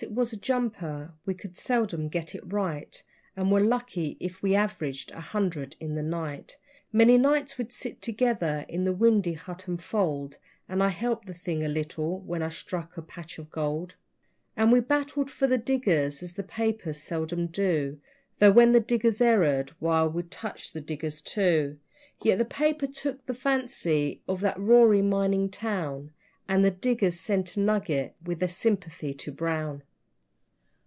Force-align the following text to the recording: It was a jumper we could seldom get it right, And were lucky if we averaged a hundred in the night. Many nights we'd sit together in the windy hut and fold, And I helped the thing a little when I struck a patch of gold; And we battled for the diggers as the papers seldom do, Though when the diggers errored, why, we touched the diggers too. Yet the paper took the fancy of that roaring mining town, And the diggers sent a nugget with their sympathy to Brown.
It 0.00 0.10
was 0.12 0.32
a 0.32 0.38
jumper 0.38 1.12
we 1.26 1.34
could 1.34 1.58
seldom 1.58 2.08
get 2.08 2.34
it 2.34 2.42
right, 2.50 3.02
And 3.36 3.52
were 3.52 3.60
lucky 3.60 4.16
if 4.20 4.42
we 4.42 4.54
averaged 4.54 5.10
a 5.10 5.20
hundred 5.20 5.76
in 5.80 5.94
the 5.96 6.02
night. 6.02 6.56
Many 6.94 7.18
nights 7.18 7.58
we'd 7.58 7.70
sit 7.72 8.00
together 8.00 8.64
in 8.70 8.84
the 8.84 8.94
windy 8.94 9.34
hut 9.34 9.68
and 9.68 9.80
fold, 9.84 10.38
And 10.66 10.82
I 10.82 10.88
helped 10.88 11.26
the 11.26 11.34
thing 11.34 11.62
a 11.62 11.68
little 11.68 12.20
when 12.20 12.42
I 12.42 12.48
struck 12.48 12.96
a 12.96 13.02
patch 13.02 13.36
of 13.36 13.50
gold; 13.50 13.96
And 14.56 14.72
we 14.72 14.80
battled 14.80 15.30
for 15.30 15.46
the 15.46 15.58
diggers 15.58 16.22
as 16.22 16.34
the 16.36 16.42
papers 16.42 16.96
seldom 16.96 17.48
do, 17.48 18.00
Though 18.38 18.50
when 18.52 18.72
the 18.72 18.80
diggers 18.80 19.18
errored, 19.18 19.74
why, 19.78 20.06
we 20.06 20.22
touched 20.22 20.72
the 20.72 20.80
diggers 20.80 21.20
too. 21.20 21.78
Yet 22.22 22.38
the 22.38 22.46
paper 22.46 22.86
took 22.86 23.26
the 23.26 23.34
fancy 23.34 24.22
of 24.26 24.40
that 24.40 24.58
roaring 24.58 25.10
mining 25.10 25.50
town, 25.50 26.12
And 26.48 26.64
the 26.64 26.70
diggers 26.72 27.18
sent 27.20 27.56
a 27.56 27.60
nugget 27.60 28.14
with 28.24 28.40
their 28.40 28.48
sympathy 28.48 29.14
to 29.14 29.30
Brown. 29.30 29.82